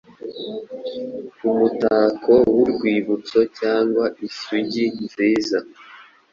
Umutako 1.51 2.33
wurwibutso 2.55 3.39
cyangwa 3.59 4.05
isugi 4.27 4.83
nziza 5.03 5.57